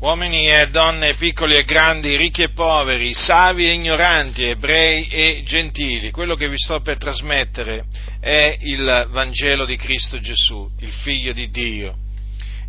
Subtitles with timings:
[0.00, 6.10] uomini e donne, piccoli e grandi, ricchi e poveri, savi e ignoranti, ebrei e gentili.
[6.10, 7.84] Quello che vi sto per trasmettere
[8.20, 11.96] è il Vangelo di Cristo Gesù, il Figlio di Dio.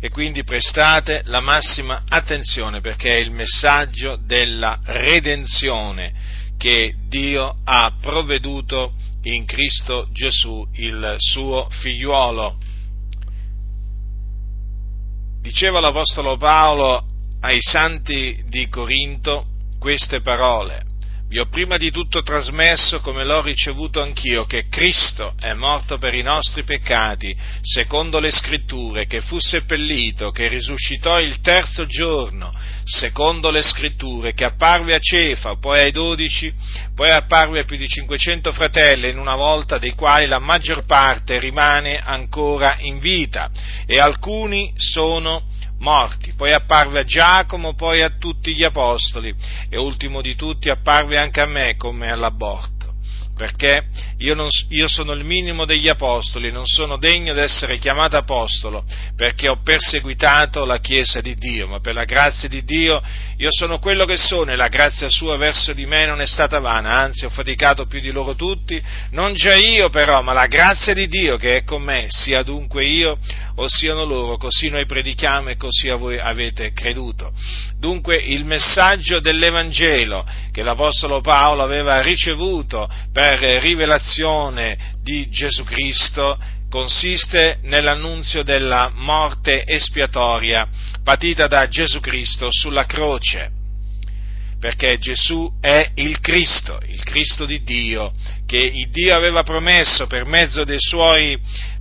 [0.00, 6.12] E quindi prestate la massima attenzione perché è il messaggio della redenzione
[6.56, 12.56] che Dio ha provveduto in Cristo Gesù, il suo figliuolo.
[15.42, 17.07] Diceva l'Apostolo Paolo
[17.40, 19.46] ai santi di Corinto
[19.78, 20.86] queste parole.
[21.28, 26.14] Vi ho prima di tutto trasmesso, come l'ho ricevuto anch'io, che Cristo è morto per
[26.14, 32.50] i nostri peccati, secondo le scritture, che fu seppellito, che risuscitò il terzo giorno,
[32.84, 36.50] secondo le scritture, che apparve a Cefa, poi ai dodici,
[36.94, 41.38] poi apparve a più di 500 fratelli in una volta, dei quali la maggior parte
[41.38, 43.50] rimane ancora in vita,
[43.84, 45.44] e alcuni sono
[45.78, 49.34] morti, poi apparve a Giacomo, poi a tutti gli apostoli
[49.68, 52.77] e ultimo di tutti apparve anche a me come all'aborto
[53.38, 53.84] perché
[54.18, 58.84] io, non, io, sono il minimo degli apostoli, non sono degno di essere chiamato apostolo,
[59.14, 63.00] perché ho perseguitato la Chiesa di Dio, ma per la grazia di Dio
[63.36, 66.58] io sono quello che sono e la grazia sua verso di me non è stata
[66.58, 70.92] vana, anzi ho faticato più di loro tutti, non già io però, ma la grazia
[70.92, 73.18] di Dio che è con me, sia dunque io
[73.54, 77.32] o siano loro, così noi predichiamo e così a voi avete creduto.
[77.78, 86.36] Dunque il messaggio dell'Evangelo che l'Apostolo Paolo aveva ricevuto per rivelazione di Gesù Cristo
[86.68, 90.68] consiste nell'annunzio della morte espiatoria
[91.04, 93.52] patita da Gesù Cristo sulla croce.
[94.58, 98.12] Perché Gesù è il Cristo, il Cristo di Dio,
[98.44, 101.38] che Dio aveva promesso per mezzo dei suoi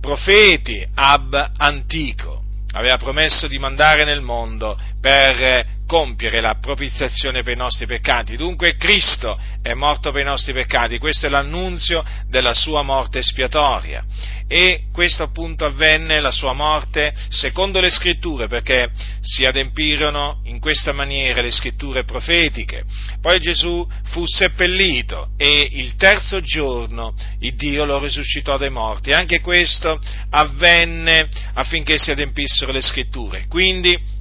[0.00, 7.56] profeti ab antico, aveva promesso di mandare nel mondo per compiere la propiziazione per i
[7.56, 8.36] nostri peccati.
[8.36, 14.04] Dunque Cristo è morto per i nostri peccati, questo è l'annunzio della sua morte espiatoria.
[14.46, 18.88] E questo appunto avvenne, la sua morte, secondo le scritture, perché
[19.20, 22.84] si adempirono in questa maniera le scritture profetiche.
[23.20, 29.10] Poi Gesù fu seppellito e il terzo giorno il Dio lo risuscitò dai morti.
[29.10, 29.98] Anche questo
[30.30, 33.46] avvenne affinché si adempissero le scritture.
[33.48, 34.18] Quindi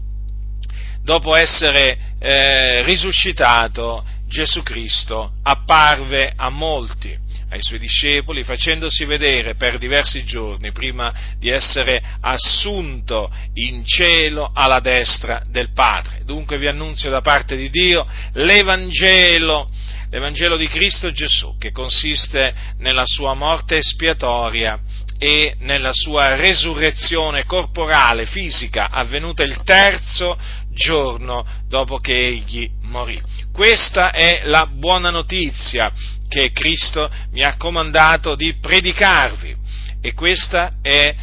[1.10, 7.18] dopo essere eh, risuscitato, Gesù Cristo apparve a molti,
[7.50, 14.82] ai suoi discepoli, facendosi vedere per diversi giorni prima di essere assunto in cielo alla
[14.82, 16.22] destra del Padre.
[16.26, 19.68] Dunque vi annunzio da parte di Dio l'Evangelo,
[20.12, 24.80] l'Evangelo di Cristo Gesù, che consiste nella sua morte espiatoria
[25.18, 30.38] e nella sua resurrezione corporale, fisica, avvenuta il terzo
[30.80, 33.22] giorno dopo che egli morì.
[33.52, 35.92] Questa è la buona notizia
[36.30, 39.56] che Cristo mi ha comandato di predicarvi
[40.02, 41.14] e questa è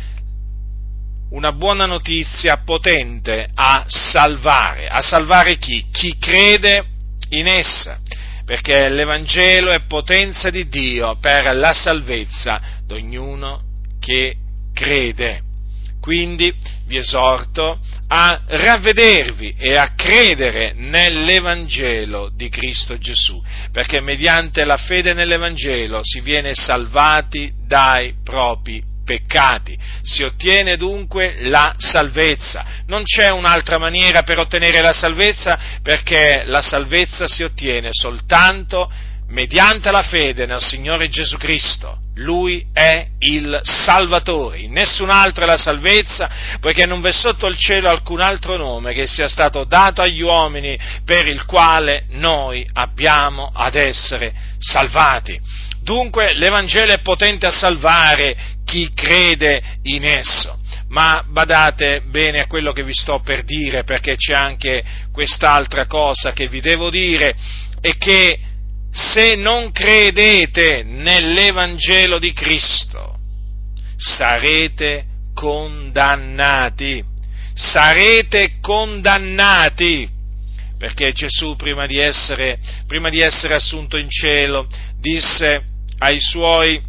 [1.30, 4.88] una buona notizia potente a salvare.
[4.88, 5.86] A salvare chi?
[5.90, 6.84] Chi crede
[7.30, 7.98] in essa,
[8.44, 13.62] perché l'Evangelo è potenza di Dio per la salvezza di ognuno
[13.98, 14.36] che
[14.74, 15.45] crede.
[16.06, 24.76] Quindi vi esorto a ravvedervi e a credere nell'Evangelo di Cristo Gesù, perché mediante la
[24.76, 29.76] fede nell'Evangelo si viene salvati dai propri peccati.
[30.02, 32.64] Si ottiene dunque la salvezza.
[32.86, 38.88] Non c'è un'altra maniera per ottenere la salvezza perché la salvezza si ottiene soltanto
[39.28, 41.98] mediante la fede nel Signore Gesù Cristo.
[42.16, 47.90] Lui è il Salvatore, nessun altro è la salvezza, poiché non v'è sotto il cielo
[47.90, 53.74] alcun altro nome che sia stato dato agli uomini per il quale noi abbiamo ad
[53.74, 55.38] essere salvati.
[55.82, 60.58] Dunque l'Evangelo è potente a salvare chi crede in esso.
[60.88, 66.32] Ma badate bene a quello che vi sto per dire, perché c'è anche quest'altra cosa
[66.32, 67.34] che vi devo dire,
[67.80, 68.38] e che
[68.96, 73.18] se non credete nell'Evangelo di Cristo,
[73.94, 75.04] sarete
[75.34, 77.04] condannati,
[77.52, 80.08] sarete condannati,
[80.78, 84.66] perché Gesù prima di essere, prima di essere assunto in cielo
[84.98, 85.62] disse
[85.98, 86.80] ai suoi,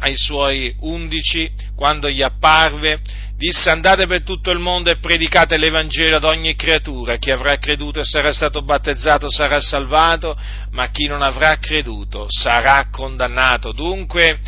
[0.00, 3.00] ai suoi undici, quando gli apparve,
[3.38, 8.00] disse andate per tutto il mondo e predicate l'Evangelo ad ogni creatura, chi avrà creduto
[8.00, 10.36] e sarà stato battezzato sarà salvato,
[10.72, 13.70] ma chi non avrà creduto sarà condannato.
[13.70, 14.40] Dunque,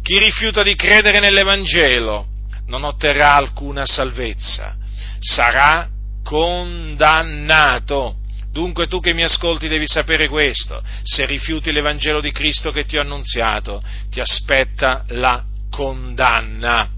[0.00, 2.28] chi rifiuta di credere nell'Evangelo
[2.68, 4.76] non otterrà alcuna salvezza,
[5.18, 5.88] sarà
[6.22, 8.18] condannato.
[8.52, 12.96] Dunque tu che mi ascolti devi sapere questo, se rifiuti l'Evangelo di Cristo che ti
[12.96, 16.95] ho annunziato, ti aspetta la condanna.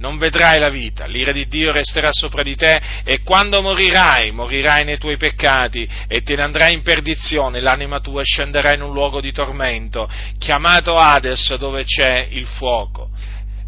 [0.00, 4.82] Non vedrai la vita, l'ira di Dio resterà sopra di te e quando morirai, morirai
[4.82, 9.20] nei tuoi peccati e te ne andrai in perdizione, l'anima tua scenderà in un luogo
[9.20, 10.08] di tormento,
[10.38, 13.10] chiamato Hades dove c'è il fuoco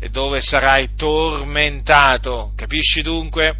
[0.01, 2.55] e dove sarai tormentato.
[2.57, 3.57] Capisci dunque?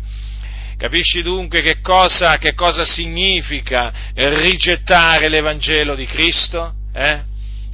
[0.79, 6.73] Capisci dunque che cosa, che cosa significa rigettare l'Evangelo di Cristo?
[6.95, 7.21] Eh?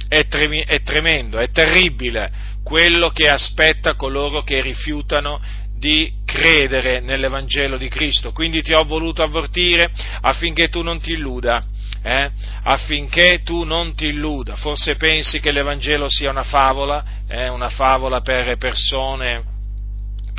[0.09, 5.39] È, tremi, è tremendo, è terribile quello che aspetta coloro che rifiutano
[5.77, 8.31] di credere nell'Evangelo di Cristo.
[8.33, 9.89] Quindi ti ho voluto avvertire
[10.21, 11.63] affinché tu non ti illuda.
[12.01, 12.31] Eh?
[12.63, 14.55] affinché tu non ti illuda.
[14.55, 17.49] Forse pensi che l'Evangelo sia una favola, eh?
[17.49, 19.57] una favola per persone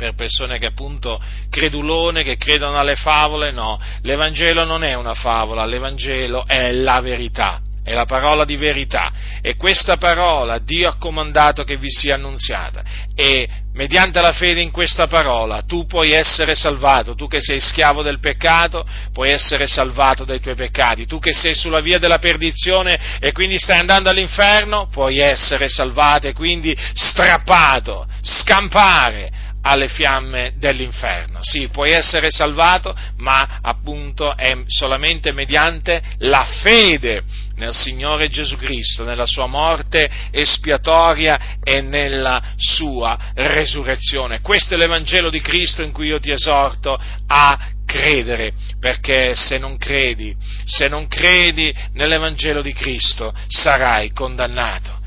[0.01, 1.21] per persone che appunto
[1.51, 7.61] credulone, che credono alle favole, no, l'Evangelo non è una favola, l'Evangelo è la verità,
[7.83, 9.11] è la parola di verità.
[9.41, 12.83] E questa parola Dio ha comandato che vi sia annunziata.
[13.15, 18.01] E mediante la fede in questa parola tu puoi essere salvato, tu che sei schiavo
[18.01, 23.17] del peccato puoi essere salvato dai tuoi peccati, tu che sei sulla via della perdizione
[23.19, 31.39] e quindi stai andando all'inferno puoi essere salvato e quindi strappato, scampare alle fiamme dell'inferno.
[31.41, 37.23] Sì, puoi essere salvato, ma appunto è solamente mediante la fede
[37.61, 44.41] nel Signore Gesù Cristo, nella sua morte espiatoria e nella sua resurrezione.
[44.41, 49.77] Questo è l'Evangelo di Cristo in cui io ti esorto a credere, perché se non
[49.77, 50.35] credi,
[50.65, 54.97] se non credi nell'Evangelo di Cristo, sarai condannato.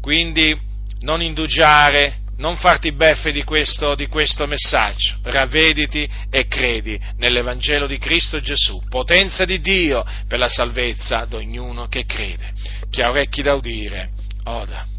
[0.00, 0.58] Quindi
[1.00, 7.98] non indugiare non farti beffe di questo, di questo messaggio, ravvediti e credi nell'Evangelo di
[7.98, 12.52] Cristo Gesù, potenza di Dio per la salvezza di ognuno che crede.
[12.90, 14.10] Chi ha orecchi da udire,
[14.44, 14.93] oda.